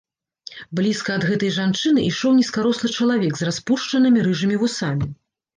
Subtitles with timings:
[0.79, 5.05] Блізка ад гэтай жанчыны ішоў нізкарослы чалавек з распушчанымі рыжымі вусамі.